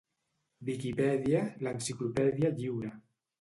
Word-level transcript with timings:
Viquipèdia, 0.69 1.41
l'enciclopèdia 1.67 2.53
lliure. 2.57 2.93